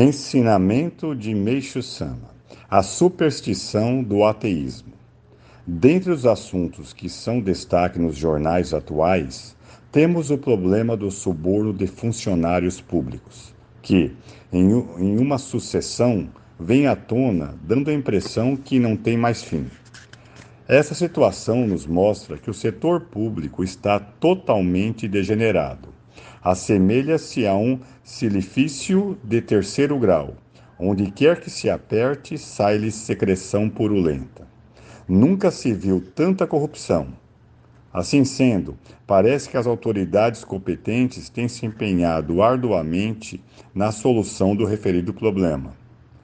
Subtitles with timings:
[0.00, 2.30] Ensinamento de Meixo Sama:
[2.70, 4.92] A superstição do ateísmo.
[5.66, 9.56] Dentre os assuntos que são destaque nos jornais atuais,
[9.90, 14.14] temos o problema do suborno de funcionários públicos, que,
[14.52, 16.28] em, em uma sucessão,
[16.60, 19.66] vem à tona, dando a impressão que não tem mais fim.
[20.68, 25.97] Essa situação nos mostra que o setor público está totalmente degenerado
[26.42, 30.34] assemelha-se a um silifício de terceiro grau.
[30.78, 34.46] Onde quer que se aperte, sai-lhe secreção purulenta.
[35.08, 37.08] Nunca se viu tanta corrupção.
[37.92, 43.42] Assim sendo, parece que as autoridades competentes têm se empenhado arduamente
[43.74, 45.74] na solução do referido problema.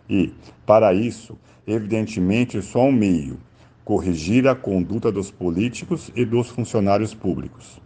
[0.08, 0.32] E,
[0.66, 3.38] para isso, evidentemente, só um meio:
[3.84, 7.80] corrigir a conduta dos políticos e dos funcionários públicos.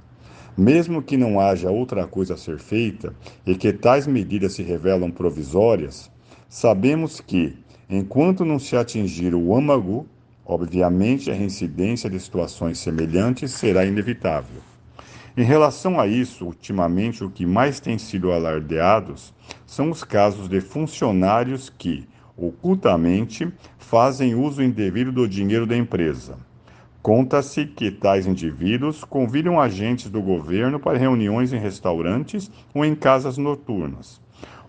[0.58, 3.14] Mesmo que não haja outra coisa a ser feita
[3.46, 6.10] e que tais medidas se revelam provisórias,
[6.48, 7.56] sabemos que,
[7.88, 10.04] enquanto não se atingir o âmago,
[10.44, 14.60] obviamente a reincidência de situações semelhantes será inevitável.
[15.36, 19.32] Em relação a isso, ultimamente o que mais tem sido alardeados
[19.64, 22.04] são os casos de funcionários que,
[22.36, 26.47] ocultamente, fazem uso indevido do dinheiro da empresa
[27.08, 33.38] Conta-se que tais indivíduos convidam agentes do governo para reuniões em restaurantes ou em casas
[33.38, 34.20] noturnas.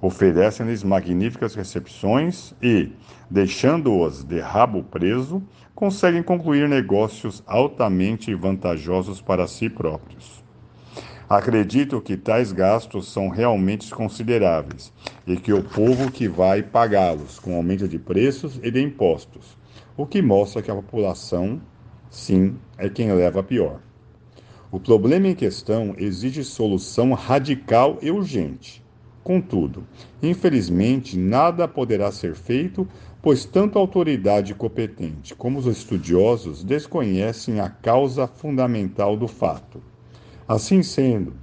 [0.02, 2.94] Oferecem-lhes magníficas recepções e,
[3.30, 5.44] deixando-os de rabo preso,
[5.76, 10.42] conseguem concluir negócios altamente vantajosos para si próprios.
[11.28, 14.94] Acredito que tais gastos são realmente consideráveis
[15.28, 19.58] e que o povo que vai pagá-los com aumento de preços e de impostos,
[19.98, 21.60] o que mostra que a população
[22.10, 23.80] sim, é quem leva a pior.
[24.72, 28.84] O problema em questão exige solução radical e urgente.
[29.24, 29.84] Contudo,
[30.22, 32.88] infelizmente, nada poderá ser feito,
[33.22, 39.82] pois tanto a autoridade competente como os estudiosos desconhecem a causa fundamental do fato.
[40.48, 41.34] Assim sendo,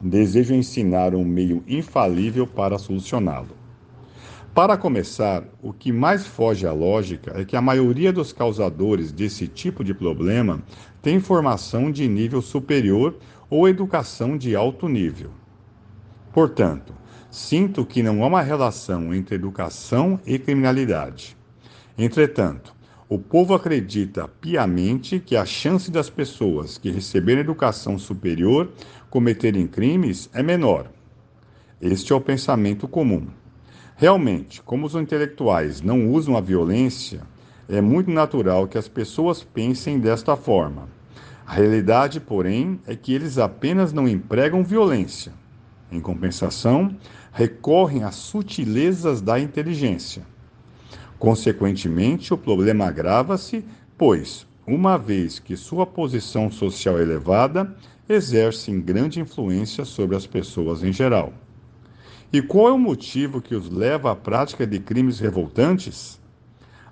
[0.00, 3.63] desejo ensinar um meio infalível para solucioná-lo.
[4.54, 9.48] Para começar, o que mais foge à lógica é que a maioria dos causadores desse
[9.48, 10.62] tipo de problema
[11.02, 13.16] tem formação de nível superior
[13.50, 15.32] ou educação de alto nível.
[16.32, 16.94] Portanto,
[17.32, 21.36] sinto que não há uma relação entre educação e criminalidade.
[21.98, 22.72] Entretanto,
[23.08, 28.70] o povo acredita piamente que a chance das pessoas que receberem educação superior
[29.10, 30.92] cometerem crimes é menor.
[31.80, 33.26] Este é o pensamento comum.
[33.96, 37.22] Realmente, como os intelectuais não usam a violência,
[37.68, 40.88] é muito natural que as pessoas pensem desta forma.
[41.46, 45.32] A realidade, porém, é que eles apenas não empregam violência.
[45.92, 46.96] Em compensação,
[47.32, 50.22] recorrem às sutilezas da inteligência.
[51.16, 53.64] Consequentemente, o problema agrava-se,
[53.96, 57.76] pois, uma vez que sua posição social elevada,
[58.08, 61.32] exercem grande influência sobre as pessoas em geral.
[62.32, 66.20] E qual é o motivo que os leva à prática de crimes revoltantes?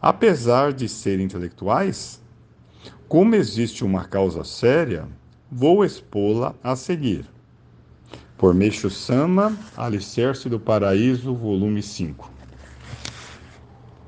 [0.01, 2.21] Apesar de serem intelectuais?
[3.09, 5.07] Como existe uma causa séria,
[5.51, 7.27] vou expô-la a seguir.
[8.39, 12.42] Por Meixo Sama, Alicerce do Paraíso, volume 5.